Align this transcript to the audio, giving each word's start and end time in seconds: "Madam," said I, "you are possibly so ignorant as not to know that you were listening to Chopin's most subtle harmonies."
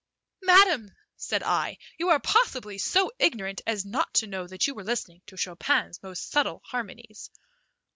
"Madam," 0.41 0.91
said 1.15 1.43
I, 1.43 1.77
"you 1.99 2.09
are 2.09 2.19
possibly 2.19 2.79
so 2.79 3.11
ignorant 3.19 3.61
as 3.67 3.85
not 3.85 4.11
to 4.15 4.25
know 4.25 4.47
that 4.47 4.65
you 4.65 4.73
were 4.73 4.83
listening 4.83 5.21
to 5.27 5.37
Chopin's 5.37 6.01
most 6.01 6.31
subtle 6.31 6.59
harmonies." 6.65 7.29